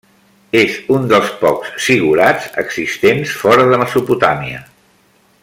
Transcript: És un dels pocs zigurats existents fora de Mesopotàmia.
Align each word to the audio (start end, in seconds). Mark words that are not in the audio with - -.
És 0.61 0.77
un 0.95 1.03
dels 1.11 1.29
pocs 1.41 1.69
zigurats 1.89 2.49
existents 2.63 3.35
fora 3.43 3.69
de 3.75 3.81
Mesopotàmia. 3.85 4.65